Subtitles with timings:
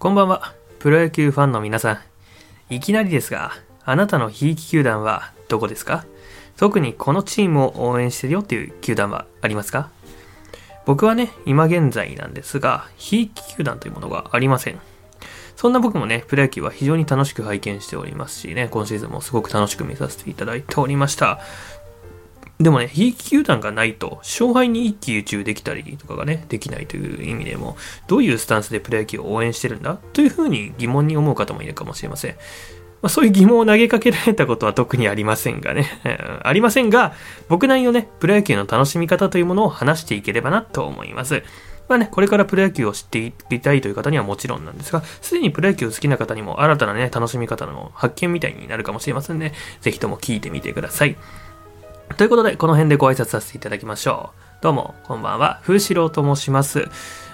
[0.00, 2.74] こんばんは、プロ野球ファンの皆さん。
[2.74, 3.52] いきなりですが、
[3.84, 6.06] あなたのひいき球団はどこですか？
[6.56, 9.90] 特にこのチームを応援してるよっていう球団はありますか？
[10.86, 14.80] 僕はね、今現在なんですが、ひいき球団というものがありません。
[15.54, 21.40] そんな僕もね、プロ野球は非常に楽しく拝見しておりますしね、今シーズンもすごく楽しく見させていただいておりました。
[22.60, 29.98] でもね、ひいき球団がないと、勝敗に一喜一憂できたりとかがね、できないという意味でも、どういうスタンスでプロ野球を応援してるんだ？
[30.12, 32.32] というふうに疑問に思う方もいるかもしれません。
[33.00, 35.86] まあ、そういう疑問を投げかけられたことは 特にありませんがね、
[36.44, 37.14] ありませんが、
[37.48, 41.42] 僕なりのね、プロ野球の楽しみ方というものを話していければなと思います。
[41.88, 49.54] まあね、これからプロ野球を知っていきたいという方にはもちろんなんですが、すでにプロ野球好きな方にも新たなね、楽しみ方の発見みたいになるかもしれませんね。
[49.80, 51.16] ぜひとも聞いてみてください。
[52.16, 54.62] ということで、この辺でご挨拶させていただきましょう。
[54.62, 55.60] どうも、こんばんは。
[55.62, 56.88] 風志郎と申します。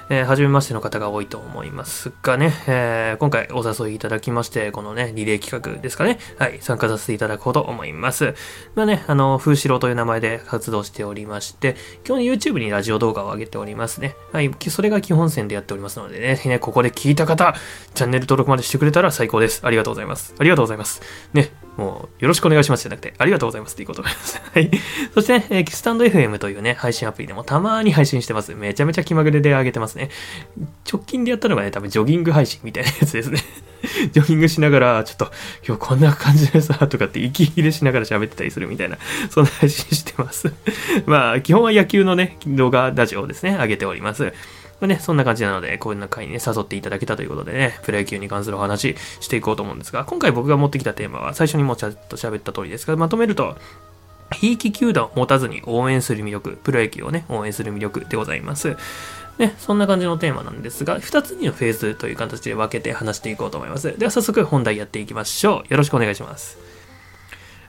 [0.09, 8.35] えー、初めましての方が多いと思いますがね、えー、今回お誘いいただきまして、このね、リレー企画ですかね、はい、参加させていただこうと思います。
[8.75, 14.15] まあね、あの、風志郎という名前で活動しておりまして、今日 YouTube にラジオ動画を上げておりますね。
[14.33, 17.55] はい、それが基本線でやっておりますのでね、ねここで聞いた方、
[17.95, 19.63] チャンネル登録までしてくれたら最高です。
[19.65, 20.35] ありがとうございます。
[20.39, 21.01] ありがとうございます。
[21.33, 24.41] ね、もう、よろしくお願いしますじゃなくて、ありがとうございますっていうことです。
[24.53, 24.71] はい。
[25.15, 28.55] そしてね、えー、スタンド FM というね、配信アプリでもたまに配信してます。
[28.55, 30.11] めちゃめちゃ気まぐれで上げてますね。
[30.91, 33.41] 直近でやったのがね、多分ジョギング配信みたいなやつですね。
[34.13, 35.31] ジョギングしながら、ちょっと、
[35.67, 38.99] 今日こんな感じでさ、とかって息切れしながら喋ってたりするみたいな、
[39.31, 40.53] そんな配信してます。
[41.07, 44.33] まあ、基本は野球のね、動画、ラジオをですね、上げております。
[44.81, 53.57] まあね、そんな感じなので、こんな回にね、誘っていただけたということでね、プロ野球に関するお話していこうと思うんですが、今回僕が持ってきたテーマは、最初にもちゃっと喋った通りですが、まとめると、
[54.35, 58.77] ひいき球団を持たずに応援する魅力、プロ野球をね、応援する魅力でございます。
[59.39, 63.97] ね、そんな感じのテーマなんですが、2つにのフェーズという形で分けて話していこうと思います。
[63.99, 65.73] では早速本題やっていきましょう。
[65.73, 66.76] よろしくお願いします。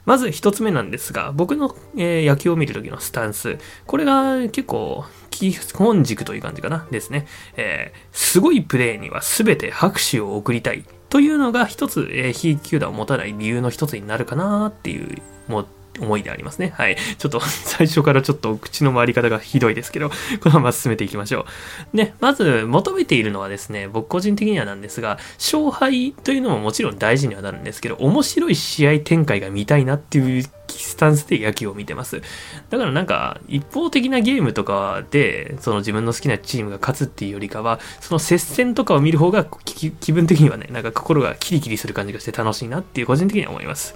[0.08, 3.58] まず一つ目なんですが、僕の、えー、野球を見るときのスタンス。
[3.86, 6.88] これが結構基本軸という感じかな。
[6.90, 7.28] ですね。
[7.58, 10.86] えー、すごいプレーには全て拍手を送りたい。
[11.10, 15.68] というのが一つ、えー、非球団を持たない理由の一つになるかなっていう、もう
[16.00, 16.74] 思いでありますね。
[16.76, 16.98] はい。
[17.18, 20.10] ちょっと 最初からちょっと口の回り方がひどいですけど、
[20.42, 21.46] このまま進めていきましょ
[21.94, 21.98] う。
[21.98, 32.22] ね、まず求めているのはですね、僕個人的にはなんですが、勝敗というのももちろん大事にはなるんですけど、面白い試合展開が見たいなっていうスタンスで野球を見てます。
[32.70, 43.96] だからなんか、一方的なゲームとかで、その自分の好きなチームが勝つっていうよりかは、その接戦とかを見る方が気分的にはね、なんか心がキリキリする感じがして楽しいなっていう個人的には思います。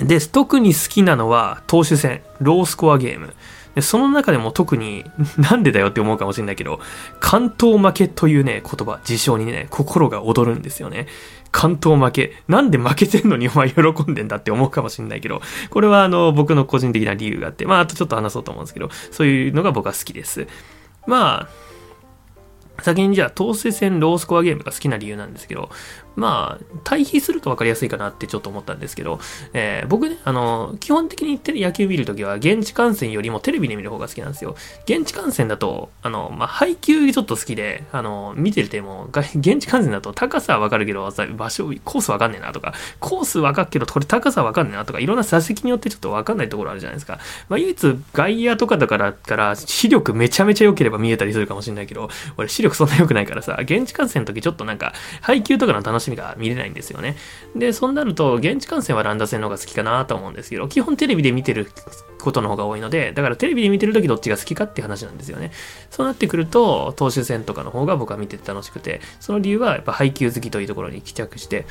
[0.00, 3.34] で、特に好きなのは投手戦、ロースコアゲーム。
[3.74, 5.04] でその中でも特に、
[5.36, 6.80] なんでだよって思うかもしれないけど、
[7.20, 11.06] 関東負けというね、言葉、事象にね、心が躍るんですよね。
[11.50, 12.32] 関東負け。
[12.48, 15.40] なんで負けてんのにお前喜んでんだって思うかもしれないけど、
[15.70, 20.46] これはあの、僕の個人的な理由があって、まあ、あとちょっと話そうと思うんですけど、そういうのが僕は好きです。
[21.06, 25.70] まあ、先にじゃあ、統制戦ロースコアゲームが好きな理由なんですけど、
[26.16, 29.18] まあ、対比すると分かりやすいかなってちょっと思ったんですけど、
[29.52, 34.56] えー、僕ね、あの、基本的に野球見るときは、現地観戦よりもテレビで見る方が好きなんですよ。
[34.84, 47.18] 現地観戦だと、あの、まあ、配球ちょっと好きで、あの、見てるても、現地観戦だと高さは分かるけど、場所、コース分かんねえなとか、コース分かるけど、これ高さ分かんねえなとか、いろんな座席によってちょっと分かんないところあるじゃないですか。
[47.48, 57.16] まあ、唯一、外野とかだから、から視力めちゃめちゃ良ければ見えたりするかもしれないけど、俺視力そんな良くないからさ、現地観戦の時ちょっとなんか、配球とかの楽しみが見れないんですよね。
[57.54, 61.68] で、そうなると、現地観戦はランダ戦の方が好きかなと思うんですけど、基本テレビで見てる
[62.20, 65.52] ことの方が多いので、だからテレビで見てる時どっちが好きかって話なんですよね。
[65.90, 71.66] そうなってくると、投手戦とかの方が僕は見てて楽しくて、その理由はやっぱ配球好きというところに帰着して、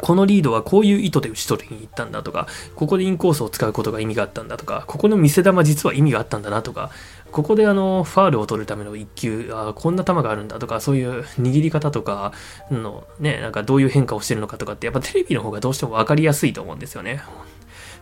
[0.00, 6.90] このリードはこういう意図で打ち取りに行ったんだとか、ここでインコースを使うことが意味があったんだとか、ここの見せ球実は意味があったんだなとか、
[7.30, 12.32] ここであの、ファールを取るための一球、あこんな球があるんだとか、そういう握り方とか
[12.70, 17.22] の、ね、なんかどういう変化をしてるのかとかって、やっぱテレビの方がどうしても分かりやすいと思うんですよね。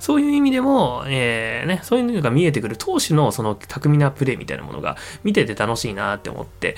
[0.00, 6.74] そういう意味でも、えー、ね、そういうのが見えてくる投手のその巧みなプレーみたいなものが見てて楽しいなって思って、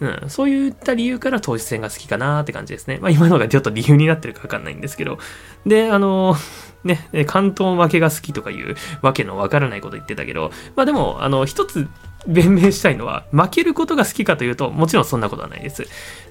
[0.00, 2.98] うん、そういった理由から投手戦が好きかなって感じですね。
[3.00, 5.18] まあ今のがちょっと理由になってるかわかんないんですけど。
[5.66, 6.36] で、あの
[6.84, 11.88] ね、関東負けが好きとかいうわけのわからないこと言ってたけど、まあでも、あの、一つ
[12.26, 15.86] 弁明したいのは、負けることが好きかというと、もちろんそんなことはないです。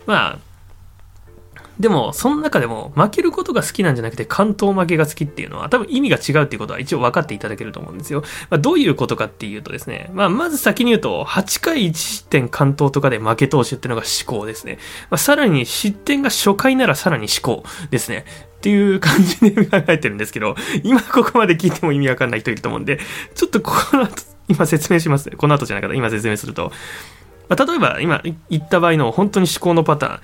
[0.06, 0.53] まあ、
[1.80, 8.22] でも、その中でも、負けることが好きなんじゃなくて、関東負けが好きっていうのは、多分意味が違うっていうことは一応分かっていただけると思うんですよ。
[8.50, 14.78] まあ、どういうことかっていうとですね、まあ、まず先に言うと、8回1失点関東とかで負け投手っていうのが思考ですね。
[15.10, 18.26] まあ、さらに失点が初回ならさらに思考ですね。
[18.58, 23.00] っていう感じで考えてるんですけど、今ここまで聞いても意味わかんない人いると思うんで、
[23.36, 25.30] ちょっとこの後、今説明します。
[25.32, 25.96] この後じゃなかった。
[25.96, 26.72] 今説明すると。
[27.50, 30.20] まあ、例えば、今言った場合の本当に思考のパターン。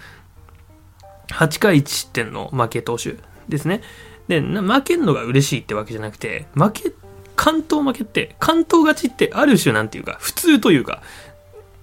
[1.31, 3.15] 8回1失点の負け投手
[3.47, 3.81] ですね。
[4.27, 6.91] で、負けんのが嬉しいってわけじゃなくて、負け、
[7.35, 11.01] 関東負けって、関東勝ちってある種なんていうか、普通というか、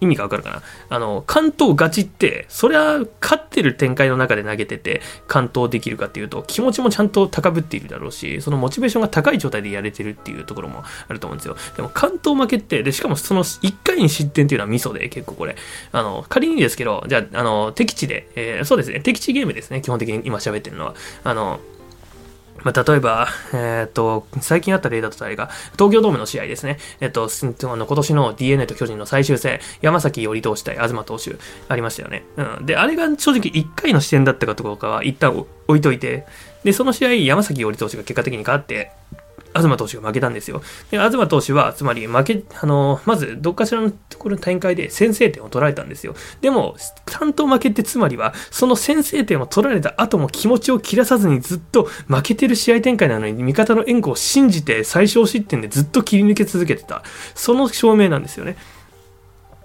[0.00, 0.62] 意味がわかるかな？
[0.88, 11.56] あの、関東勝ちって、そりゃ、勝ってる展開の中で投げてて、関東できるかっていうと、気持ちもちゃんと高ぶっているだろうし、そのモチベーションが高い状態でやれてるっていうところもあると思うんですよ。
[11.76, 15.56] でも、関東負けって、で、しかもその1回に失点っていうのはミソで、結構これ。
[15.93, 20.94] あの、仮にですけど、じゃあ、あの、敵地で、えー、そうですね、敵地ゲームですね、基本的に今喋ってるのは。
[21.25, 21.60] あの、
[22.64, 26.79] まあ、例えば、えっ、と、最近あった例だとあれが、東京ドームの試合ですね。
[27.00, 31.37] えっ、と、あの今年の DNA と巨人の最終戦、山崎織投手対東投手
[31.69, 32.25] ありましたよね。
[32.37, 32.67] うん。
[32.67, 36.26] で、あれが正直1回の視点だったかとかは一旦置いといて、
[36.64, 38.91] で、その試合、山崎織投手が結果的に勝って、
[39.58, 40.62] 東投手が負けたんですよ。
[40.91, 46.14] で、東投手は、つまり負け、あの、まず、どっかしらのところの展開で先制点を取られたんですよ。
[46.41, 57.03] でも、担当負けってつまりは、その先制点を取られた後も気持ちを切らさずにずっと負けてる試合展開なのに、味方の援護を信じて最小失点でずっと切り抜け続けてた。
[57.35, 58.56] その証明なんですよね。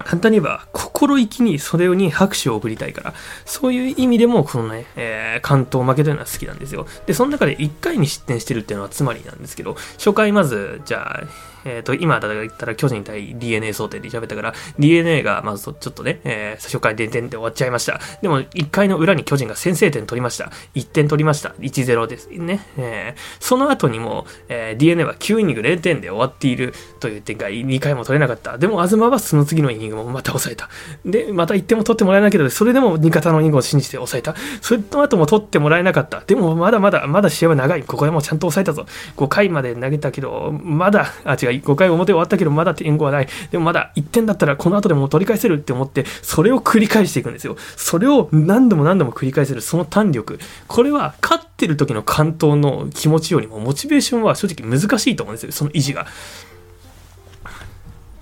[0.03, 3.13] 簡単に言えば、心意気にそれに拍手を送りたいから、
[3.45, 6.85] そういう意味でも、このね、えー、関東負けというのは好きなんですよ。
[7.05, 11.23] で、その中で1回に失点してるっていうのはつまりなんですけど、初回まず、じゃあ、
[11.65, 17.99] えっ、ー、と、今だったら巨人対 DNA 想定で喋ったから、DNA がまずちょっとね、えー、初回で点で終わっちゃいました。
[18.21, 20.51] でも、1回の裏に巨人が先制点取りました。
[20.75, 21.49] 1点取りました。
[21.59, 22.65] 1-0ですね。
[22.77, 28.57] えー、その後にも、えー、DNA は9イニング0点で終わっているという展開、2回も取れなかった。
[28.57, 30.69] でも、東はその次のイニングもまた抑えた。
[31.05, 34.35] で、また1点も取ってもらえないけど、それでも味方のイニングを信じて抑えた。
[34.61, 36.21] それの後も取ってもらえなかった。
[36.21, 37.83] でも、まだまだ、まだ試合は長い。
[37.83, 38.85] ここでもちゃんと抑えたぞ。
[39.17, 43.27] 5回まで投げたけど、まだ、あ、違う、5回表終わったけど、まだ援護はない。
[43.51, 47.57] でもまだ1点だったらこの後でも取り返せるって思って、それを繰り返していくんですよ。
[47.75, 50.39] それを何度も何度も繰り返せる、その胆力。
[50.67, 55.51] これは、勝ってる時の関東の気持ちよりも、モチベーションは正直難しいと思うんですよ。
[55.51, 56.07] その維持が。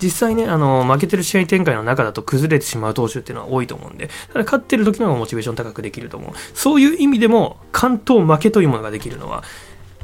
[0.01, 6.31] 実際ね、あの、負けてる試合展開の中だと崩れてしまう投手っていうのは多いと思うんで、ただ勝ってる時の方がモチベーション高くできると思う。
[6.53, 9.43] そういう意味でも、関東負けというものができるのは、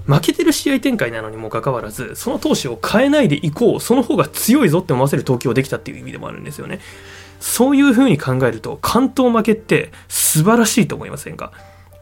[0.08, 6.80] 負けてる試合展開なのにもかかわらず、その投手を変えないでいこう、その方が強いぞって思わせる投球をできたっていう意味でもあるんですよね。
[7.40, 11.52] そういう風に考えると、関東負けって素晴らしいと思いませんか？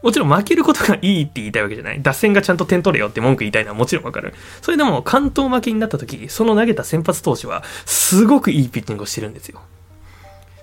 [0.02, 2.02] もちろん負けることがいいって言いたいわけじゃない。
[2.02, 4.34] 脱線がちゃんと点取れよって文句言いたいのはもちろんわかる。
[4.60, 9.62] それでも関東負けになった時、その投げた先発投手はすごくいいピッチングをしてるんですよ。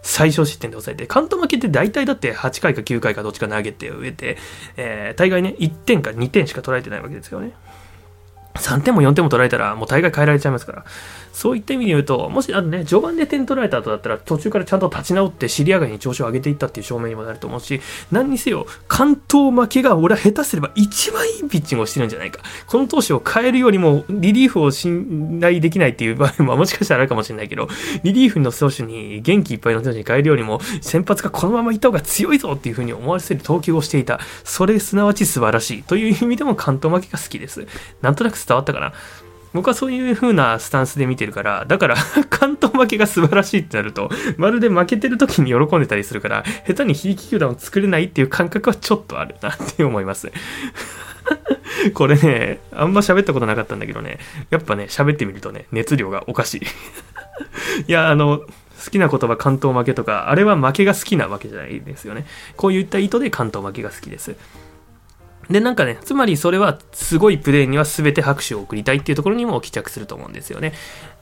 [0.02, 4.38] 最小失点で抑えて、関東負けって大体だって8回か9回かどっちか投げて植えて、
[4.78, 7.54] えー、大概ね、1点か2点しか取られてないわけですよね。
[8.56, 10.86] 3点も4点も取られたらもう大概変えられちゃいますから。
[11.34, 17.82] そういった意味で言うと、もし、あとね、序盤で点取られた後だったら、途中からちゃんと立ち直って尻上がりに調子を上げていったっていう証明にもなると思うし、
[18.12, 22.42] 何にせよ、関東負けが俺は下手すれば一番いいピッチングをしてるんじゃないか。
[22.68, 27.70] この投手を変えるよりも、リリーフを信頼できないっていう場合ももしかしたらあるかもしれないけど、
[28.04, 34.20] リリーフの投手に元気いっぱいの投手に変えるよりも、先発がこのままいった方が強いぞっていう風に思わせる投球をしていた。
[34.44, 35.84] それすなわち素晴らしい。
[35.84, 37.66] という意味でも関東負けが好きです。
[38.02, 38.94] なんとなく伝わったかな？
[39.54, 41.96] 僕はそういう風なスタンスで見てるから、だから
[42.30, 50.32] 関東負けが素晴らしいってなると、まるで負けてる時に喜んでたりするから、下手にひいき球団を作れないっていう感覚はちょっとあるなって思います。
[51.94, 54.20] これね、あんま喋ったことなかったんだけどね、
[54.52, 56.62] やっぱね、喋ってみるとね、熱量がおかしい。
[57.88, 58.40] いや、あの、
[58.84, 62.26] 好きな言葉関東負けとか、あれは負けが好きなわけじゃないですよね。
[62.56, 64.36] こういった意図で関東負けが好きです。
[65.52, 70.74] で、なんかね、つまりそれはすごいプレーには全て拍手を送りたいっていうところにも帰着すると思うんですよね。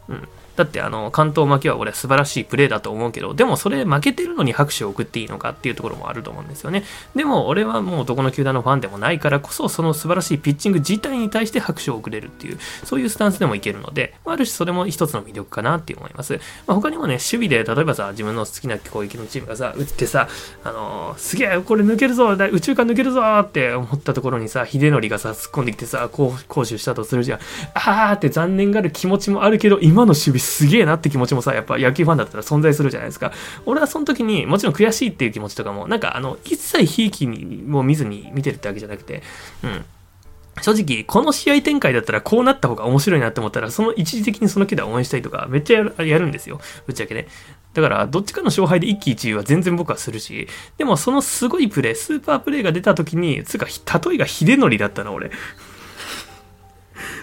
[0.07, 0.27] うん。
[0.59, 6.83] だってあの、関東負けは俺は素晴らしいプレーだと思うけど、でもそれ負けてるのに拍手を送っていいのかっていうところもあると思うんですよね。
[7.15, 16.33] でも俺はもうどこの球団のファンでもないからこそ、その素晴らしいピッチング自体に対して拍手を送れるっていう、そういうスタンスでもいけるので、ある種それも一つの魅力かなって思います。
[16.67, 20.27] まあ、他にもね、守備で例えばさ、自分の好きな攻撃のチームがさ、打ってさ、
[20.65, 27.39] あのー、すげえ、これ抜けるぞ、宇宙間抜けるぞって思ったところにさ、秀則がさ、突っ込んできてさ、攻守したとするじゃん。
[27.75, 33.31] あーって残念がる気持ちもあるけど、今の守備すげえなって気持ちもさ、やっぱ野球ファンだったら存在するじゃないですか。
[33.65, 39.23] 俺はその時にもちろん悔しいっていう気持ちとかも、なんかあの、一切ひいきにも見ずに見てるってわけじゃなくて、
[39.63, 39.85] うん。
[40.61, 46.59] 正直、この試合展開だったらこうなった方が面白いなって思ったら、その一時的にその球団応援したいとか、めっちゃやるやるんですよ。
[46.85, 47.27] ぶっちゃけね。
[47.73, 55.31] だから、どっちかの勝敗で一喜一憂は全然僕はするし、でもそのすごいプレー、スーパープレーが出た時に、つうか、例えが秀則だったな、俺。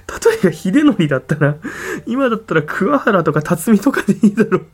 [0.09, 1.57] 例えが秀則だったな。
[2.07, 4.67] 今だったら桑原とか辰巳とかでいいだろう。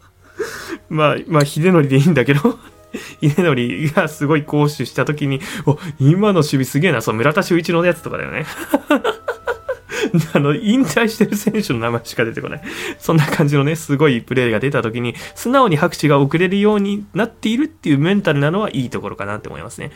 [0.91, 2.59] まあ、まあ、秀則でいいんだけど。
[3.21, 8.45] 稲則がすごい攻守した時に、お、今の守備すげえな、そう、村田修一のやつとかだよね。
[10.35, 12.63] あの、引退してる選手の名前しか出てこない。
[12.99, 19.91] そんな感じのね、すごいプレーが出た時に、素直に拍手が送れるようになっているっていうメンタルなのはいいところかなって思いますね。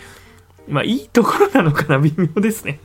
[0.69, 2.81] まあ、いいところなのかな、微妙ですね。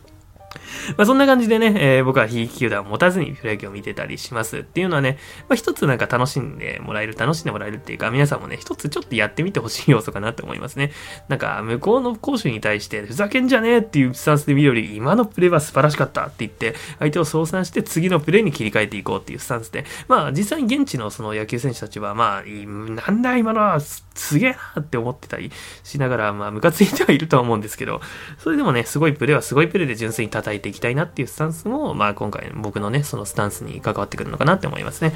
[0.97, 5.17] まあそんな感じでね、えー、僕は非球団を持たずにプロ野球を見てたりしますっていうのはね、
[5.49, 10.91] まあ一つなんか楽しんでもらえる、楽しんでもらえるっていうか、皆さんもね、一つちょっとやってみてほしい要素かなって思いますね。
[11.27, 25.51] なんか、向こうの攻守に対して、ふざけんじゃねえっていうスタンスで見るより、今のプレーは素晴らしかったって言って、相手を相賛して次のプレーに切り替えていこうっていうスタンスで、まあ実際に現地のその野球選手たちは、まあ、なんだ今のはすげえなって思ってたり
[25.83, 28.01] しながら、まあ、ムカついてはいるとは思うんですけど、
[28.37, 35.13] それでもね、すごいプレーはすごいプレーで純粋に叩いていきたいなっていうスタンスも、まあ、今回僕のね、そのスタンスに関わってくるのかなって思いますね。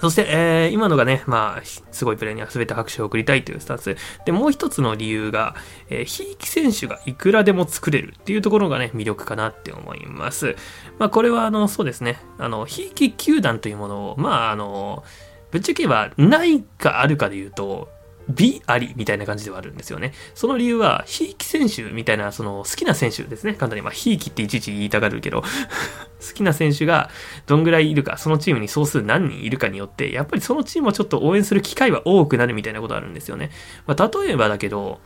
[0.00, 3.96] そして、えー、今のがね、まあ、すごいプレーには全て拍手を送りたいというスタンス。
[4.24, 5.54] で、もう一つの理由が、
[5.90, 10.56] えー、ひいき選手がいくらでも作れるっていうところがね、魅力かなって思います。
[10.98, 15.04] まあ、これは、あの、そうですね、あの、ひいき球団というものを、まあ、あの、
[15.50, 17.90] ぶっちゃけば、ないかあるかで言うと、
[18.28, 20.12] 美ありみたいな感じではあるんですよね。
[20.34, 23.54] その理由は、ひいき選手みたいな、その好きな選手ですね。
[23.54, 25.42] 簡単に、まあ、ひいきっていちいち言いたがるけど
[26.26, 27.10] 好きな選手が
[27.46, 33.50] どんぐらいいるか、そのチームに総数何人いるかによって、やっぱりそのチームをちょっと応援する機会は多くなるみたいなことあるんですよね。
[33.86, 35.00] まあ、例えばだけど、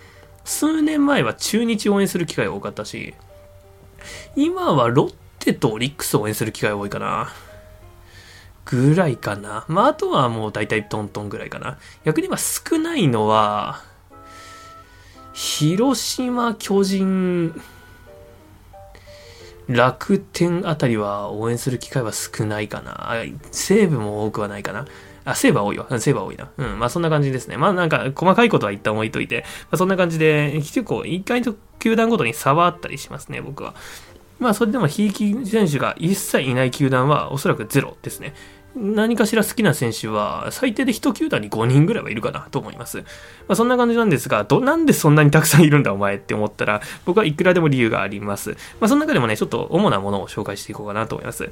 [0.44, 3.14] 数年前は中日応援する機会が多かったし、
[4.36, 7.32] 今はロッテとオリックスを応援する機会が多いかな。
[8.66, 9.64] ぐらいかな。
[9.68, 11.78] まあ、あとはもう大体トントンぐらいかな。
[12.04, 13.80] 逆に言えば少ないのは、
[15.32, 17.60] 広島、巨人、
[19.68, 23.14] 楽天あたりは応援する機会は少ないかな。
[23.50, 24.86] 西武も多くはないかな。
[25.24, 25.86] あ、西武は多いわ。
[25.98, 26.50] 西武は多いな。
[26.56, 26.78] うん。
[26.78, 27.56] まあそんな感じですね。
[27.56, 33.74] まあなんか細かいことは一旦置いといて、まあ、そんな感じで、結構一回と球団ごとに差はあったりしますね、僕は。
[34.38, 38.34] まあそれでもひいき選手が一切いない球団はおそらくゼロですね。
[38.76, 42.98] 何かしら好きな選手は最低で1球団に5人ぐらいはいるかなと思います。
[42.98, 43.04] ま
[43.48, 48.50] あ、そんな感じなんですが、ど、なんでそんなにたくさんいるんだお前って思ったら、僕はいくらでも理由があります。
[48.80, 51.50] まあ、その中でもね、ちょっと主なものを紹介していこうかなと思います。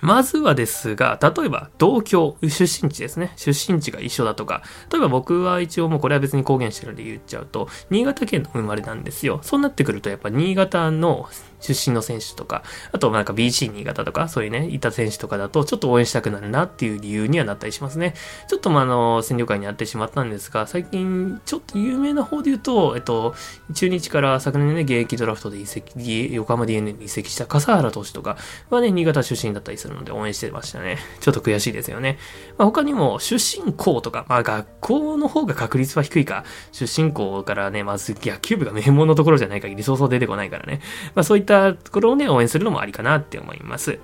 [0.00, 3.32] まずはですが、例えば同郷、出身地ですね。
[3.36, 9.40] 出身地が一緒だとか、例えば僕は一応もうこれは別に公言してるんで言っちゃうと、新潟県の生まれなんですよ。
[9.42, 11.28] そうなってくるとやっぱ新潟の
[11.60, 18.14] 出身の選手とか、あとなんか BC 新潟とか、そういうね、いた選手とかだと、ちょっと応援したくなるなっていう理由にはなったりしますね。
[18.48, 23.34] ちょっとまあ、あの、戦力会にあってしまったんですが、最近、ちょっと有名な方で言うと、えっと、
[23.74, 28.36] 中日から昨年ね、現役ドラフトで移籍、横浜 DNA に移籍した笠原投手とか
[28.70, 30.98] はね、新潟出身だったりするので応援してましたね。
[31.20, 32.18] ちょっと悔しいですよね。
[32.58, 40.80] まあ、他にも、出身校とか、まあ、学校の方が確率は低いか、出身校からね、まず野球部が名門のところじゃない限りそうそう出てこないからね。
[41.14, 43.98] まあ、そういったところをね、応援するのもありかなって思います。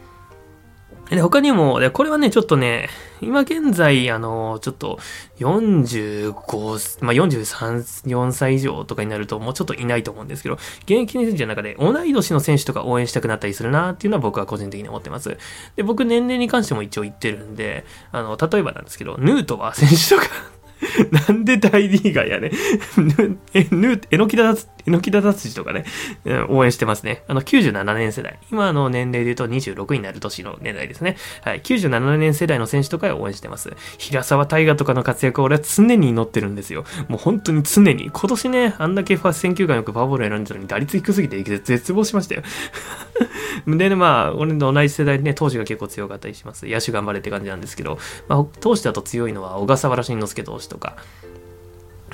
[1.11, 2.89] で、他にも、で、これはね、ちょっとね、
[3.21, 4.99] 今現在、あの、ちょっと、
[5.39, 15.37] 45、まあ、43、4歳以上とかになると、もうちょっといないと思うんですけど、現役の選手の中で、同い年の選手とか応援したくなったりするなっていうのは僕は個人的に思ってます。
[15.77, 20.57] で、僕、年齢に関しても一応言ってるんで、あの、例えばなんですけど、ヌートバー選手とか
[21.29, 22.51] なんで大リーガーやね。
[23.55, 24.55] え、ぬ、えのきだ
[24.87, 25.85] つ、えのきだ達治とかね、
[26.49, 27.23] 応援してますね。
[27.29, 28.39] あの、97年世代。
[28.51, 31.17] 今の年齢で言うと26になる年の年代ですね。
[31.43, 31.61] はい。
[31.61, 33.73] 97年世代の選手とかを応援してます。
[33.99, 36.85] 平沢大河とかの活躍を俺は常に祈ってるんですよ。
[37.09, 38.11] もう本当に常に。
[38.11, 42.43] 今年ね、あんだけファ選球眼よくファボール選んでたのに打率低すぎて絶望しましたよ。
[43.67, 46.67] で、ね、まあ、俺の同じ世代でね、投手が結構強かったりします。
[46.67, 50.97] 野手頑張れって感じなんですけど、まあ、投手だと強いのは小笠原慎之介投手とか、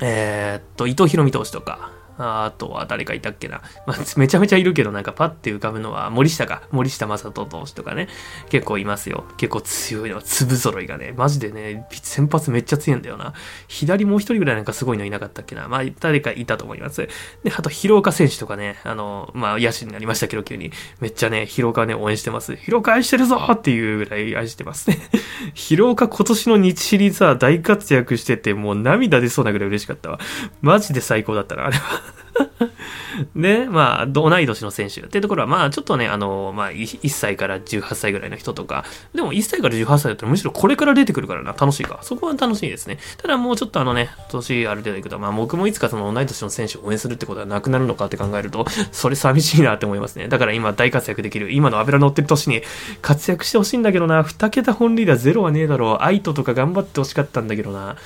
[0.00, 1.90] えー、っと、伊藤博美投手とか、
[2.22, 3.62] あとは誰かいたっけな。
[3.86, 6.62] まあ、めちゃめちゃいるけど、なんかパッて浮かぶのは森下か。
[6.72, 8.08] 森下正人投手とかね。
[8.50, 9.24] 結構いますよ。
[9.36, 11.14] 結構強いのは粒揃いがね。
[11.16, 13.34] マジでね、先発めっちゃ強いんだよな。
[13.68, 15.68] 左もう一人ぐらいなんかすごいのいなかったっけな。
[15.68, 17.08] まあ、誰かいたと思います。
[17.44, 20.72] で、あと、広岡選手とかね、あの、まあ、野手になりましたけど、急に。
[21.00, 22.56] めっちゃね、広岡ね、応援してます。
[22.56, 24.98] 広岡愛してるぞっていうぐらい愛してますね。
[25.54, 30.18] 広岡今年の日シリーズは大活躍してて、もう涙出そうなぐらい嬉しかったわ。
[30.60, 32.11] マジで最高だったな、あれは。
[33.36, 41.98] で、まあ、同い年の選手っていうところは、まあ、ちょっとね、あの、まあ、1歳から18歳ぐらいの人とか、でも1歳から18歳だったらむしろこれから出てくるからな、楽しいか。
[42.02, 42.98] そこは楽しいですね。
[43.18, 50.28] ただもうちょっとあのね、年ある程度いくと、まあ、僕もいつかその同い年の選手を応援するってことはなくなるのかって考えると、 それ寂しいなって思いますね。
[50.28, 52.62] だから今大活躍できる、今の油乗ってる年に
[53.02, 56.04] 活躍してほしいんだけどな、2桁本リーダーゼロはねえだろう。
[56.04, 57.96] アイトとか頑張ってほしかったんだけどな。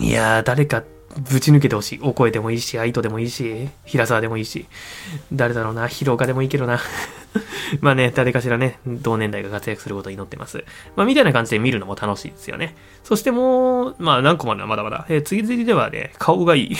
[0.00, 2.00] いやー、誰かってぶち抜けてほしい。
[2.02, 4.66] お声でもいいし、愛斗でもいいし、平沢でもいいし、
[5.32, 6.80] 誰だろうな、広岡でもいいけどな。
[7.80, 10.64] まあね、誰かしらね、同年代が活躍することを祈ってます。
[10.96, 12.76] まあ、みたいな感じで見るのも楽しいですよね。
[13.04, 15.06] そしてもう、まあ何個まではまだまだ。
[15.08, 16.76] えー、次々ではね、顔がいい。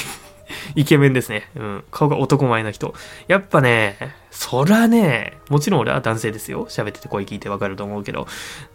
[0.75, 1.49] イケメンですね。
[1.57, 1.85] うん。
[1.90, 2.95] 顔が男前な人。
[3.26, 3.97] やっぱね、
[4.30, 6.66] そらね、もちろん俺は男性ですよ。
[6.68, 8.26] 喋ってて声聞いてわかると思うけど、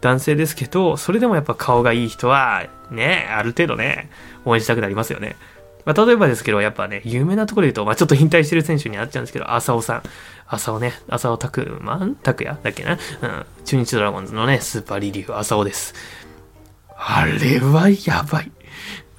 [0.02, 4.10] 男性ですけど、それでもやっぱ顔がいい人は、ね、ある程度ね、
[4.46, 5.36] 応援したくなりますよね。
[5.86, 10.04] まあ、例えばですけど、やっぱね、有名なところで言うと、まあ、ちょっと引退してる選手になっちゃうんですけど、浅尾さん。
[10.48, 12.58] 浅尾ね、浅尾拓馬拓也？
[12.62, 12.94] だっけな？
[12.94, 13.46] うん。
[13.66, 15.94] 中日ドラゴンズのね、スーパーリリーフ、浅尾です。
[16.96, 18.52] あれはやばい。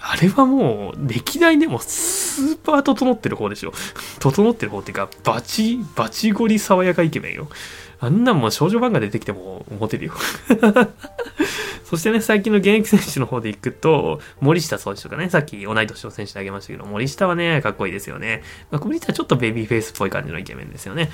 [0.07, 3.73] あれはもう、歴代でもスーパー整ってる方でしょ。
[4.21, 7.49] 整ってる方っていうか、バチ、バチゴリ爽やかイケメンよ。
[8.01, 10.13] あんなもう少女漫画出てきてもモテるよ
[11.85, 18.43] そしてね、最近の現役選手の方で行くと、森下選手とかね、さっき同い年の選手であげましたけど、森下はね、かっこいいですよね。
[18.71, 21.11] まあ、森下はちょっとベビーフェイスっぽい感じのイケメンですよね。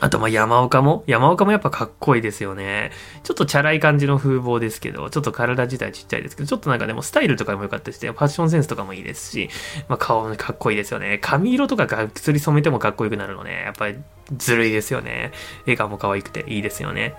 [0.00, 2.92] あと、ま、山岡も山岡もやっぱかっこいいですよね。
[3.24, 9.50] ちょっとチャラい感じの風貌ですけど、ちょっと体自体ちっちゃいですけど、ちょっとなんかでもスタイルとかも良かったりして、ファッションセンスとかもいいですし、
[9.88, 11.18] まあ、顔もかっこいいですよね。
[11.20, 13.62] 髪色とかが薬染めてもかっこよくなるのね。
[13.64, 13.98] やっぱり
[14.36, 15.32] ずるいですよね。
[15.66, 17.14] 笑顔も可愛くていいですよね。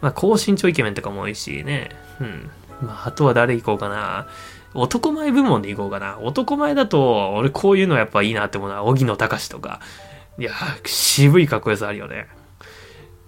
[0.00, 1.90] まあ、高身長イケメンとかも多いしね。
[2.20, 2.50] うん。
[2.80, 4.26] まあ、あとは誰行こうかな。
[4.74, 6.18] 男前部門で行こうかな。
[6.20, 9.80] 男前だと、俺こういうのやっぱいいなって思うのは、荻野隆とか。
[10.38, 10.52] いや、
[10.84, 12.26] 渋いかっこよさあるよね。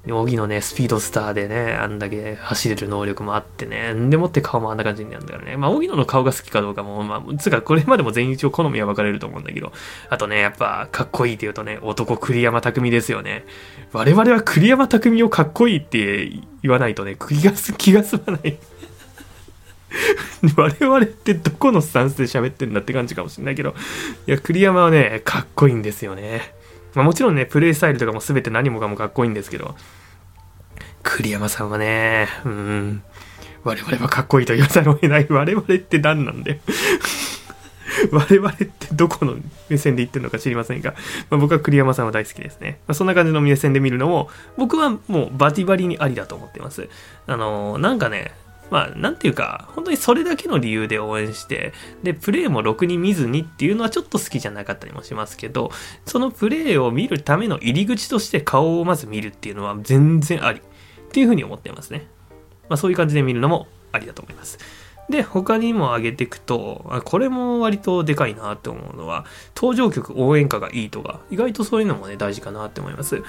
[0.07, 5.57] 荻野ね、スピードスターでね、あんだけ走れる能力もあってね、んでもって顔もあんな感じになるんだよね。
[5.57, 9.73] まあ、荻野の顔が好きかどうかも、まあ、つか、これまでも全員一応好みは分かれると思うんだけど、
[10.09, 13.45] あとね、やっぱ、かっこいいって言うとね、男栗山匠ですよね。
[13.93, 16.31] 我々は栗山匠をかっこいいって
[16.63, 18.57] 言わないとね、気が 気が済まない
[20.57, 23.75] 我々ってどこのスタンスで喋ってんだって感じかもしんないけど、
[24.27, 26.58] いや、栗山はね、かっこいいんですよね。
[26.99, 29.77] まあ、もちろんね、プレイスタイルとかも全て何もかもかっこいいんですけど、
[31.05, 33.03] 栗山さんはね、うん、
[33.63, 35.27] 我々はかっこいいと言わざるを得ない。
[35.31, 36.59] 我々って何なんだよ。
[38.11, 39.37] 我々ってどこの
[39.69, 40.95] 目線で言ってるのか知りませんが、
[41.31, 42.81] まあ、僕は栗山さんは大好きですね。
[42.89, 46.89] まあ、そんな感じの目線で見るのも、僕はもうバティバリにありだと思ってます。
[47.29, 48.35] あのー、なんかね、
[48.71, 55.71] まあ、なんていうか、本当にそれだけの理由で応援して、で、プレイもろくに見ずにっていうのはちょっと好きじゃなかったりもしますけど、
[56.05, 60.63] そのプレイを見るための入り口として顔をまず見るっていうのは全然ありっ
[61.11, 62.07] ていうふうに思ってますね。
[62.69, 64.59] まあ、そういう感じで見るのもありだと思います。
[65.09, 69.25] で、他にも挙げていくと、これも割とでかいなって思うのは、
[69.57, 73.23] 登場曲応援歌がいいとか、意外とそういうのもね、大事かなって思います。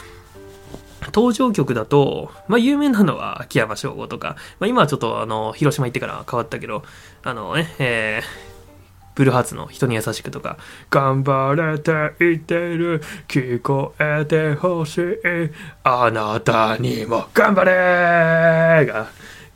[1.07, 6.83] 登場曲だと、まあ、有名なのは秋山翔吾とか、まあ、今はちょっとあの、広島行ってから変わったけど、
[7.23, 10.57] あのね、えー、ブルーハーツの人に優しくとか、
[10.89, 15.03] 頑張れて言ってる、聞こえてほしい、
[15.83, 19.07] あなたにも頑張れが、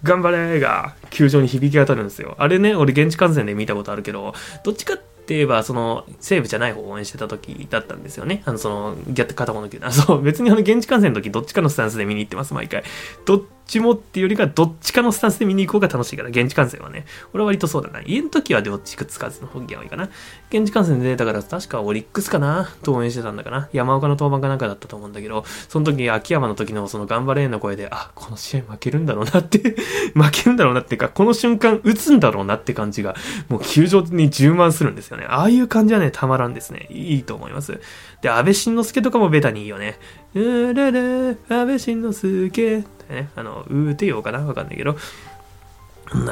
[0.04, 2.36] 頑張れが、球場に響き渡るんですよ。
[2.40, 8.44] あれね、俺現地観戦で見たことあるけど、どっちかってって言えば、その、西武じゃない方を応援してた時だったんですよね。
[8.46, 9.92] あの、その、ギャッ片方の球団。
[9.94, 12.84] そう、別にあの、現地観戦の時どっちかのスタンスで見に行ってます、毎回。
[13.26, 17.06] どっちもっていうよりか、どっちかのスタンスで見に行こうが楽しいから、現地観戦はね。
[17.34, 18.02] 俺は割とそうだな。
[18.02, 20.10] 家の時はどっちかつかずの方が多いかな。
[20.50, 23.70] 現地観戦で出たから、確かオリックスかなと応援してたんだかな。
[23.74, 29.76] 山岡の登板かなんかだったと思うんだけど、その時、秋山の時のその頑張れの声で、あ、この試合負けるんだろうなって
[30.14, 33.16] 負けるんだろうなっていうか、この瞬間打つんだろうなって感じが、
[33.50, 35.26] もう球場に充満するんですよね。
[35.28, 36.88] ああいう感じはね、たまらんですね。
[36.90, 37.80] いいと思います。
[38.22, 40.00] で、安倍晋之助とかもベタにいいよね。
[40.36, 44.96] うらら、安倍晋之助ね、あの、うーてようかなわかんないけど。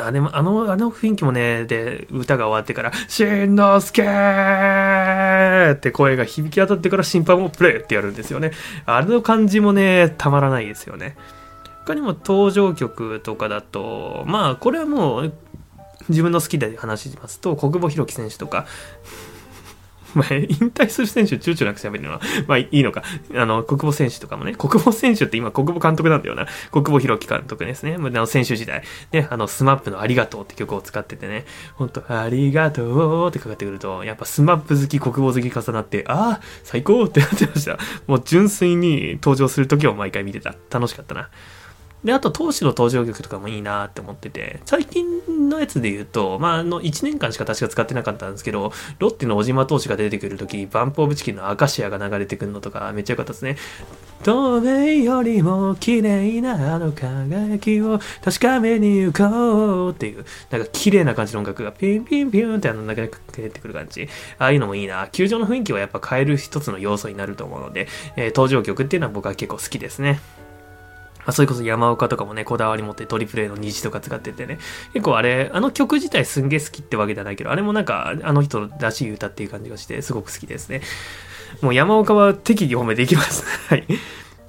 [0.06, 8.52] あでも、あの、あの雰囲気もね、で、歌が終わってから、しんのすけーって声が響き当たってから審判もプレーってやるんですよね。
[8.86, 11.16] あれの感じもね、たまらないですよね。
[11.86, 15.34] 他にも登場曲とかだと、まあ、これはもう、
[16.10, 18.66] 自分の好きで話しますと、小久保裕紀選手とか、
[20.14, 23.04] まあ、引退する選手、躊躇なく喋るのは、まあいいのか。
[23.36, 26.48] あの、小久保選手とかもね、小久保選手って今、小久保監督なんだよな。
[26.72, 27.96] 小久保裕紀監督ですね。
[27.96, 28.84] あの、選手時代。
[29.12, 31.46] ね、あの、 SMAP のありがとうって曲を使っててね、
[31.76, 37.78] ほんと、ありがとうってかかってくると、やっぱ SMAP 好き、国母好き重なって、ああ、最高ってなってました。
[38.08, 40.56] もう純粋に登場する時を毎回見てた。
[40.70, 41.30] 楽しかったな。
[42.04, 53.56] で、あと、投手の登場曲とかもいいなって思ってて、最近のやつで言うと、まあ、あの、1年間しか確か使ってなかったんですけど、ロッテの小島投手が出てくるとき、バンプオブチキンのアカシアが流れてくるのとか、めっちゃ良かったですね。
[54.24, 64.08] 透明よりも綺麗なあの輝きを確かめに行こうっていう、なんか綺麗な感じの音楽がピンピンピンってあの中に出てくる感じ。
[64.40, 65.08] ああいうのもいいな。
[65.12, 70.20] 球場の雰囲気はやっぱ変える一つの要素になると思うので、えー、登場曲っていうのは僕は結構好きですね。
[71.26, 74.60] あ、それこそ山岡とかもね、こだわり持ってトリプル A の虹とか使っててね、
[74.94, 80.82] 結構あれ、あの曲自体すんげえ好きってわけじゃないけど、あれもなんか、あの人らしい歌っていう感じがして、すごく好きですね。
[81.62, 83.46] もう山岡は適宜褒めていきます。
[83.68, 83.86] はい。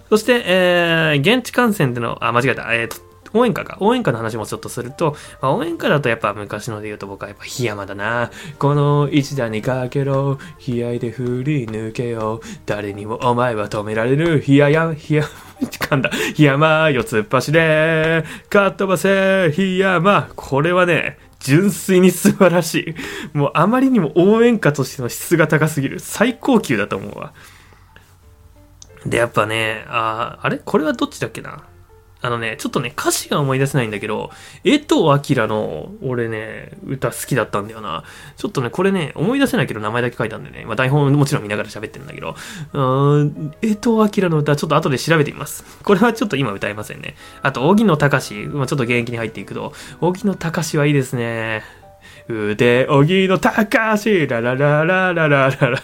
[0.09, 2.75] そして、えー、現地観戦での、あ、間違えた。
[2.75, 3.77] え、ー、応援歌か。
[3.81, 8.31] 応援歌の話もちょっとすると、まあ、応援歌だとやっぱ昔ので言うと僕はやっぱ檜山だな。
[8.59, 10.39] この一打にかけろ。
[10.67, 12.41] 悲哀で振り抜けよ。
[12.67, 14.41] 誰にもお前は止められる。
[14.41, 15.29] 檜山、檜山、
[15.61, 16.11] 噛んだ。
[16.37, 18.25] 檜山、四つっ走れ。
[18.51, 19.49] かっ飛ばせ。
[19.49, 20.29] 檜山。
[20.37, 22.95] これはね、純粋に素晴らし
[23.35, 23.37] い。
[23.37, 25.99] もうあまりにも応援歌としての質が高すぎる。
[25.99, 27.33] 最高級だと思うわ。
[29.05, 30.59] で、やっぱね、あ、あれ？
[30.59, 31.65] これはどっちだっけな？
[32.23, 34.31] あのね、ちょっとね、歌詞が思い出せないんだけど、
[34.65, 38.05] 江藤明の、俺ね、歌好きだったんだよな。
[38.37, 42.37] ちょっとね、これね、思い出せないけど名前だけ書いたんでね、まあ台本もちろん見ながら喋ってるんだけど、
[42.73, 45.65] うん、江藤明の歌、ちょっと後で調べてみます。
[45.83, 47.17] これはちょっと今歌えませんね。
[47.43, 51.65] あと、荻野隆、まあ、ちょっと現役に入っていくと、荻野隆はいいですね。
[52.29, 55.83] 腕、荻野隆、ララララララララ。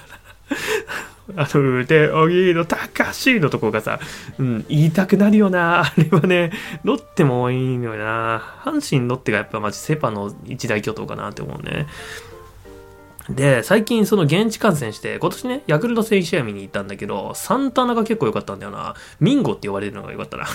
[1.37, 4.01] あの腕、おぎの高しのとこがさ、
[4.39, 5.81] うん、言いたくなるよな。
[5.93, 6.53] あれはね、
[6.85, 8.61] ロッテも多いのよな。
[8.65, 11.87] 阪神ロッテがやっぱマジセパの一大巨頭かなって思うね。
[13.29, 18.95] で、最近その現地観戦して、今年ね、ヤクルト戦試合見に行ったんだけど、サンタナが結構良かったんだよな。
[19.21, 20.47] ミンゴって呼ばれるのが良かったな。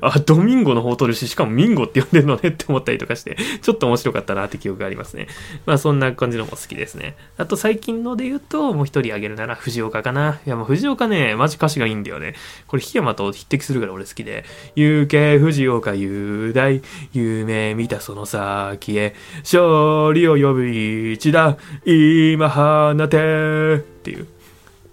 [0.00, 5.28] あ、ドミンゴの方取るし、しかもミンゴって呼んでるのねって思ったりとかして、ちょっと面白かったなって記憶がありますね。
[5.66, 7.16] まあそんな感じのも好きですね。
[7.36, 10.40] あと最近ので言うと、もう一人あげるなら藤岡かな。
[10.46, 12.34] いやもう藤岡ね、マジ歌詞がいいんだよね。
[12.66, 14.44] これ檜山と匹敵するから俺好きで。
[14.76, 24.26] 行け藤岡雄大、夢見たその先へ、勝利を呼ぶ一打、今放てっていう。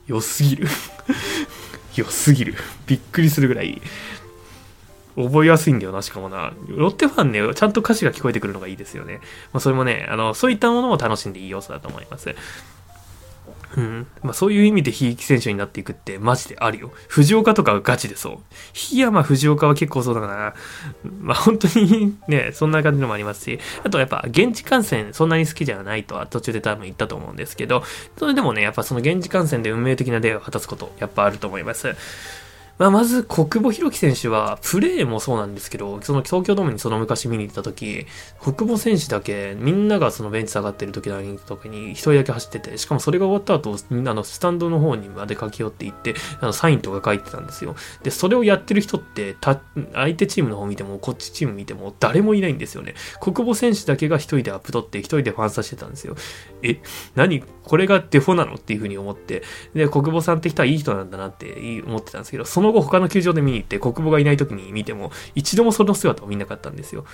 [0.07, 0.67] 良すぎる
[1.95, 2.55] 良すぎる。
[2.87, 3.79] びっくりするぐらい。
[5.27, 6.53] 覚えやすいんだよな、しかもな。
[6.67, 9.19] ロッテファンね、ちゃんと歌詞が聞こえてくるのがいいですよね。
[9.53, 12.35] まあ、それもね、あの、そういったものも楽しんでいい要素だと思います。
[13.77, 14.07] うん。
[14.23, 16.91] まあそういう意味でひいき選手になっていくってマジであるよ。
[17.07, 18.37] 藤岡とかはガチでそう。
[18.73, 20.55] 檜山藤岡は結構そうだから、
[21.21, 27.83] まあ本当にね、そんな感じのもありますし、あとやっぱ現地観戦そんなに好きじゃないとは途中で多分言ったと思うんですけど、
[28.17, 31.95] それでもね、やっぱその現地観戦で運命的な出会いを果たすこと、やっぱあると思います。
[32.79, 38.07] まあ、まず、国母弘樹選手は、プレーもそうなんですけど、その東京ドームにその昔見に行った時、
[38.41, 47.75] 国母選手だけ、みんながそのベンチ下がってる時に時に一人だけ走ってて、しかもそれが終わった後、みんなのスタンドの方にまで駆け寄っていって、あのサインとか書いてたんですよ。
[48.01, 49.59] で、それをやってる人って、た、
[49.93, 52.95] 相手チームの方見ても、こっちチーム見ても、誰もいないんですよね。
[53.19, 56.15] 国母選手だけが一人でアップ取って、一人でファンサしてたんですよ。
[56.63, 56.79] え、
[57.15, 57.43] 何？
[57.63, 58.55] これがデフォなの？
[58.55, 67.05] っていうふうに思って、で、国母さんって人はいい人なんだなって思ってたんですけど、その後他の球場で見に行って、国母がいない時に見ても、一度もその姿を見なかったんですよ。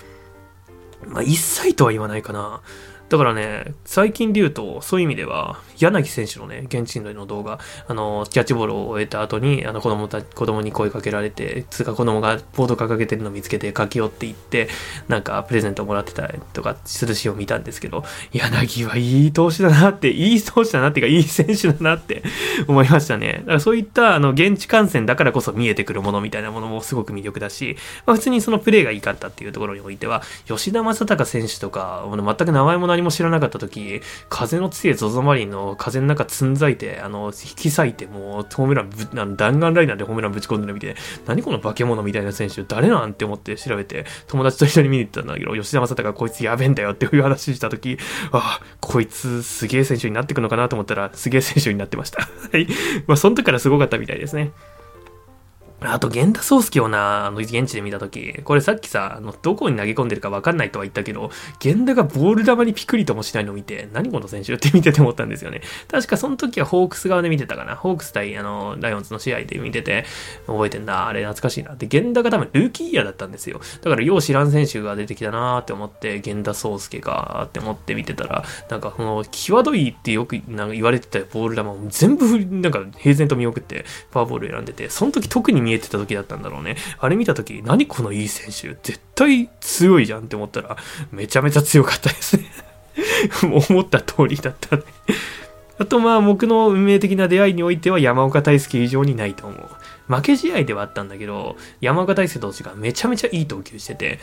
[1.07, 2.61] まあ、一切とは言わないかな。
[3.07, 14.69] だからね、最近で言うと、そういう意味では、柳選手のね、現地での動画、あの、キャッチボールを終えた後に、あの、子供た、子供に声かけられて、つうか子供がボード掲げてるのを見つけて駆け寄っていって、
[15.07, 22.23] なんか、プレゼントもらってたりとかするシーンを見たんですけど、柳はいい投手だなって、いい投手だなっていうか、いい選手だなって
[22.67, 23.33] 思いましたね。
[23.41, 47.97] だからそういった、あの、現地観戦だからこそ見えてくるものみたいなものもすごく魅力だし、まあ、普通にそのプレーがいいかったっていうところにおいては、吉田正尚選手とか、全く名前もない何も知らなかった時、風の強いゾゾマリンの風の中つんざいて、あの、引き裂いて、もう、ホームランぶ、あの弾丸ライナーでホームランぶち込んでるみたい何この化け物みたいな選手、誰なんて思って調べて、友達と一緒に見に行ったんだけど、吉田正尚がこいつやべえんだよっていう話した時、
[48.31, 52.21] ああ、こいつすげえ選手になってくのかなと思ったら、すげえ選手になってました。
[52.51, 52.67] はい。
[53.07, 54.53] まあ、その時からすごかったみたいですね。
[55.93, 61.31] あと、源田壮介をな、あの、現地で見たとき、これさっきさ、あの、どこに投げ込んでるかわかんないとは言ったけど、
[61.63, 65.61] 源田がボール球にピクリともしないのを見て、何この選手って見てて思ったんですよね。
[65.89, 67.75] 確かその時はホークス側で見てたかな。
[67.75, 70.05] ホークス対、あの、ライオンズの試合で見てて、
[70.47, 71.75] 覚えてんだ、あれ懐かしいな。
[71.75, 73.59] で、源田が多分ルーキーイヤーだったんですよ。
[73.81, 82.25] だから、よう知らん選手が出てきたなーって思って、源田壮介かーって思って見てたら、なんか、この、際どいってよくなんか言われてたボール球を全部、
[82.61, 86.77] なんか、平然と見送って、フォアボール選んでて、その時特に見えてた時だったんだろうね。
[86.99, 88.77] あれ見た時、何このいい選手？
[88.83, 90.77] 絶対強いじゃんって思ったら、
[91.11, 92.45] めちゃめちゃ強かったですね
[93.69, 94.83] 思った通りだったね
[95.77, 99.69] あとまあ僕の運命的な出会いにおいては山岡大輔以上にないと思う。
[100.07, 104.19] 負け試合ではあったんだけど、山岡大輔投手がめちゃめちゃいい投球してて、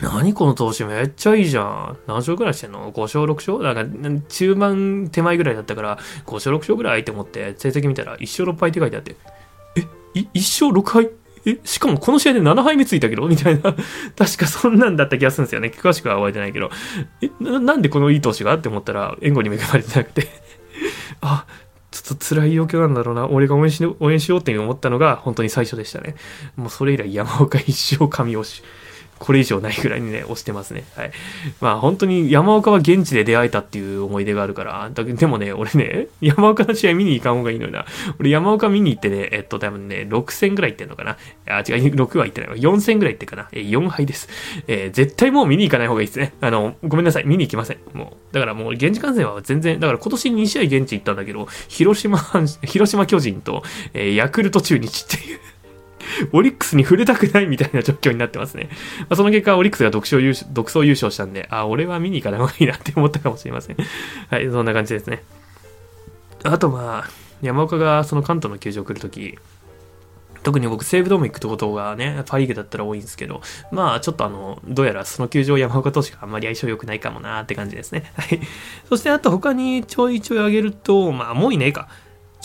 [0.00, 1.98] 何この投手めっちゃいいじゃん。
[2.06, 3.74] 何勝ぐらいしてんの ?5 勝6勝？
[3.74, 9.16] なんか中盤手前ぐらいだったから5勝6勝ぐらいって思って成績見たら1勝6敗って書いてあって、
[10.34, 11.10] 一勝6敗
[11.44, 13.26] え、しかもこの試合で7敗目ついたけど？
[13.28, 13.72] みたいな。
[14.16, 15.72] 確かそんなんだった気がするんですよね。
[15.76, 16.70] 詳しくは覚えてないけど。
[17.22, 18.54] え、ななんでこのいい投手が？
[18.54, 20.28] って思ったら、援護に恵まれてなくて
[21.20, 21.46] あ、
[21.92, 23.26] ちょっと辛い状況なんだろうな。
[23.28, 26.16] 俺が応援し応援しようって思ったのが本当に最初でしたね。
[26.56, 28.62] もうそれ以来山岡一生神押し。
[29.18, 30.84] これ以上ないぐらいにね、押してますね。
[30.94, 31.10] はい。
[31.60, 37.86] まあ本当に山岡は現地で出会えたっていう思い出があるから、だでもね、俺ね、山岡の試合見に行かん方がいいのにな。
[38.20, 41.16] 俺山岡見に行ってね、えっと多分ね、6戦ぐらい行ってんのかな。
[41.46, 42.56] あ、違う、6は行ってないわ。
[42.56, 43.48] 4戦ぐらい行ってかな。
[43.52, 44.28] え4敗です。
[44.66, 46.32] えー、絶対もう見に行かない方がいいですね。
[46.40, 47.24] あの、ごめんなさい。
[47.26, 47.78] 見に行きません。
[47.94, 48.34] もう。
[48.34, 52.18] だからもう現地観戦は全然、だから今年2試合現地行ったんだけど、広島、
[52.64, 53.62] 広島巨人と、
[53.94, 55.40] えー、ヤクルト中日っていう
[56.32, 58.68] オリックスに触れたくないみたいな状況になってますね。
[59.00, 63.76] まあ、その結果、オリックスが独走優勝独走優勝したんで、あ、俺は見に行かない方がいいなって思ったかもしれません。
[64.30, 65.22] はい、そんな感じですね。
[66.44, 67.10] あとまあ、
[67.42, 69.38] 山岡がその関東の球場来るとき、
[70.46, 73.40] 特に僕、西武ドーム行くってことがね、パ・リーグだったら多いんですけど、
[73.72, 78.04] まあ、ちょっとあの、どうやらその球場山岡投手があんまり相性良くないかもなーって感じですね。
[78.16, 78.40] はい。
[78.88, 81.88] そしてあと他にちょいちょい上げると、まあ、もういねえか。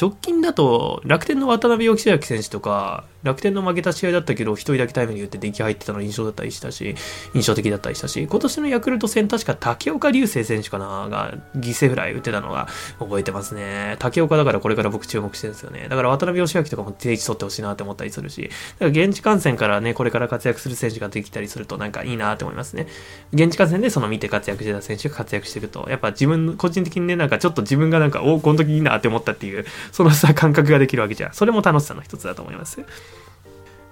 [0.01, 6.95] 直近だと楽天の渡辺義明選手とか楽天の負けた試合だったけど、一人だけタイムに言って出来入ってたの印象だったりしたし、
[7.33, 12.67] 印象的だったりしたし、今年のヤクルト戦確か竹岡隆星選手かなが犠牲フライ打ってたのが
[12.99, 13.95] 覚えてますね。
[13.99, 15.87] 竹岡だからこれから僕注目してるんですよね。
[15.89, 22.87] だから渡辺義明とかも定位置取ってほしいなって思ったりするし、だから現地観戦からね、これから活躍する選手ができたりするとなんかいいなって思いますね。
[23.33, 32.81] 現地観戦でその見て活躍してた選手が活躍してると、やっぱ自分、個人的にね、なんかちょっと自分がなんか、おこの時いいなって思ったっていう、そのさ、感覚ができるわけじゃん、それも楽しさの一つだと思います。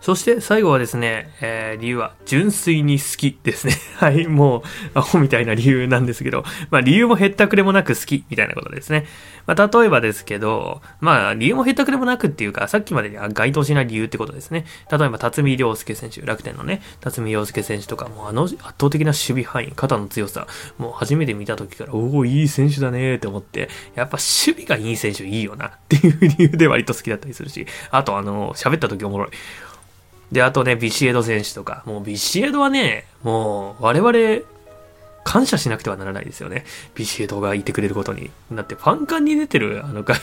[0.01, 3.73] そして最後はですね、えー、理由は純粋に好きですね。
[3.97, 4.62] はい、もう、
[4.93, 9.05] アホみたいな理由なんですけど、まあ理由もへったくれもなく好きみたいなことですね。
[9.45, 14.65] まあ例えばですけど、まあ理由もへったくれもなくっていうか、さっきまでには該当しない理由ってことですね。
[14.89, 29.29] 例えば、辰巳良介選手、楽天のね、辰巳良介選手とか、もうあの圧倒的な守備範囲、肩の強さ、もう初めて見た時から、おお、いい選手だねーって思って、やっぱ守備がいい選手いいよなっていう理由で割と好きだったりするし、あとあの、喋った時おもろい。
[30.31, 31.83] で、あとね、ビシエド選手とか。
[31.85, 34.43] もうビシエドはね、もう我々、
[35.23, 36.65] 感謝しなくてはならないですよね。
[36.95, 38.31] ビシエドがいてくれることに。
[38.51, 40.17] だってファンカンに出てるあの 外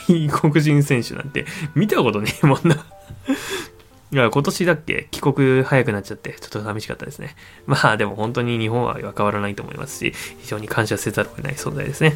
[0.51, 2.75] 国人選手なんて見たことねえもんな
[4.11, 5.07] いや、今年だっけ？
[5.11, 7.35] 帰国早くなっちゃって、ちょっと寂しかったですね。
[7.65, 12.15] まあでも本当に日本は変わらないと思いますし、非常に感謝せざるを得ない存在ですね。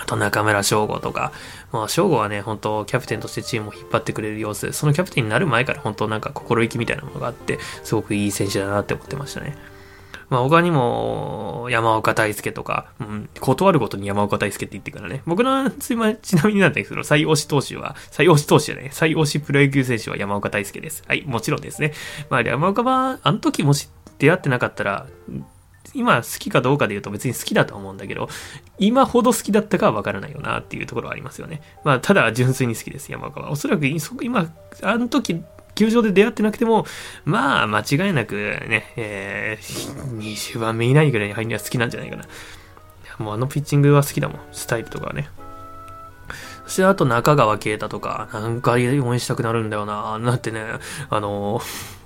[0.00, 1.32] あと中村翔吾とか、
[1.72, 9.56] まあ、翔吾はね、本当キャプテンとしてチームを引っ張ってくれる様子、そのキャプテンになる前から本当なんか心意気みたいなものがあって、すごくいい選手だなって思ってましたね。
[10.30, 15.22] まあ、他にも、山岡大輔とか、うん、断るごとに山岡大輔って言ってからね。
[15.26, 21.02] 僕の、ついまちなみになんですけど、最推し投手は、最推し投手じゃない、最推しプロ野球選手は山岡大輔です。
[21.08, 21.92] はい、もちろんですね。
[22.30, 25.06] まあ、山岡は、あの時もし出会ってなかったら、
[25.94, 28.28] 今好きかどうかで言うと別に好きだと思うんだけど、
[28.78, 31.62] 今ほど好きだったかはわからないよなっていうところはありますよね。
[31.84, 33.50] まあ、ただ純粋に好きです、山岡は。
[33.50, 35.42] おそらく今、あの時、
[35.74, 36.86] 球場で出会ってなくても、
[37.24, 42.24] まあ、間違いなくね、えー、20番目以内ぐらいに入るには好きなんじゃないかな。
[43.18, 45.28] もうあのピッチングは好きだもん、スタイルとかね。
[46.64, 50.18] そしてあと中川圭太とか、なんか応援したくなるんだよな。
[50.18, 50.62] なんてね、
[51.08, 51.99] あのー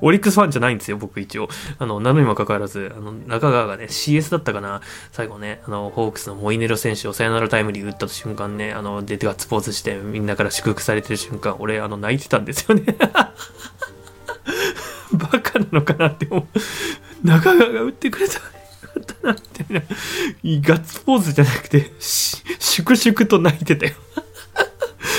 [0.00, 1.48] オリックスファンじゃないんですよ、僕一応。
[1.78, 4.80] あの、なのにもかかわらず、あの、中川がね、CS だったかな、
[5.12, 12.96] 最後ね、あの、ホークスのモイネロ選手をサヨナラタイムリー打った瞬間ね、あの、出てガッツポーズして、みんなから祝福されてる瞬間、俺、あの、泣いてたんですよね。
[15.12, 16.46] バカなのかなって思う。
[17.26, 18.34] 中川が打ってくれた。
[18.34, 18.46] よか
[19.00, 19.80] ったな、みたいな。
[20.68, 23.92] ガッツポーズじゃなくて、粛々と泣いてたよ。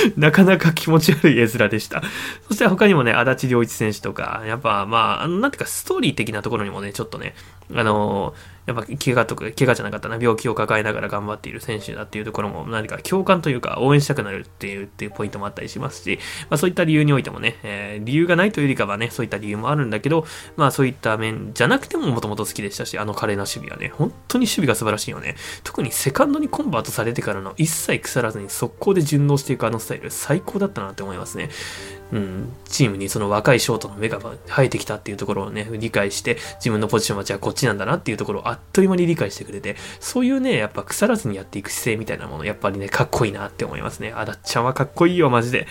[0.18, 2.02] なかなか気持ち悪い絵面でした。
[2.48, 7.36] そして他にもね、足立良一選手とか、やっぱまあ、なんていうかストーリー的なところにもね、ちょっとね、
[7.74, 8.34] あの
[8.66, 16.20] やっぱ怪我とか、怪我じゃなかったな、病気を抱えながら頑張っている選手だっていうところも何か共感というか応援したくなるっていうっていうポイントもあったりしますし、
[16.50, 20.26] まあそういった理由においてもね、えー、理由がないというよりかはね、そういった理由もあるんだけど、
[20.58, 25.36] まあそういった面じゃなくてももともと好きでしたし、あの華麗な守備はね、本当に守備が素晴らしいよね。
[25.64, 31.50] 特にセカンドにコンバートされてからの一切腐らずに速攻で順応していくあのスタイル、最高だったなって思いますね。
[32.12, 44.14] うん、チームにその若いショートの目が生えてきたっていうところをね、理解して、自分のポジションはじゃあこっちなんだなっていうところをあっという間に理解してくれて、そういうね、やっぱ腐らずにやっていく姿勢みたいなもの、やっぱりね、かっこいいなって思いますね。
[44.16, 45.68] あだっちゃんはかっこいいよ、マジで。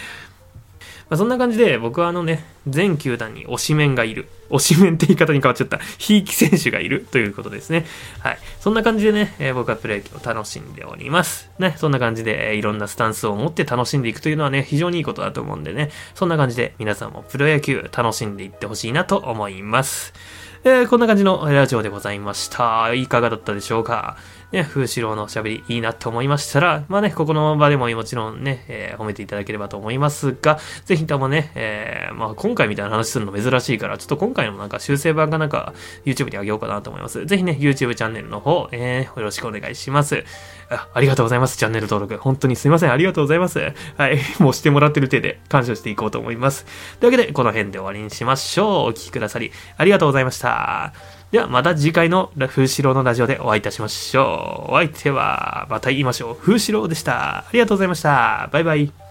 [1.10, 4.28] まあ、そんな感じで、僕はあのね、全球団に推しメンがいる。
[4.48, 5.78] 推しメンって言い方に変わっちゃった。
[5.98, 7.84] ひいき選手がいるということですね。
[8.20, 8.38] はい。
[8.60, 11.50] そんな感じでね、えー、僕はプロ野球を楽しんでおります。
[11.58, 20.14] ね、そんな感じで、えー、いろんなスタンスを持って楽しんでいくというのはね、非常にいいことだと思うんでね、そんな感じで皆さんもプロ野球楽しんでいってほしいなと思います。
[20.62, 22.92] えー、こんな感じのラジオでございました。
[22.94, 24.16] いかがだったでしょうか？
[24.52, 35.72] ね、風志郎の喋りいいなと思いましたら、まあね、ここの場でももちろんね、えー、褒めていただければと思いますが、ぜひともね、えー、まあ今回みたいな話するの珍しいから、ちょっと今回のなんか修正版がなんか
[36.04, 37.24] YouTube にあげようかなと思います。
[37.26, 40.24] ぜひね、YouTube チャンネルの方、えー、よろしくお願いします。
[40.70, 41.58] あありがとうございます。
[41.58, 42.16] チャンネル登録。
[42.16, 42.92] 本当にすいません。
[42.92, 43.60] ありがとうございます。
[43.96, 44.18] はい。
[44.38, 46.64] もうしてもらってる手で感謝していこうと思います。
[47.00, 48.88] というわけで、この辺で終わりにしましょう。
[48.88, 51.19] お聴きくださり、ありがとうございました。
[51.30, 54.72] ではまた次回の風四郎のラジオでお会いいたしましょう。
[54.72, 56.36] お相手はまた言いましょう。
[56.36, 57.38] 風四郎でした。
[57.38, 58.48] ありがとうございました。
[58.52, 59.09] バイバイ。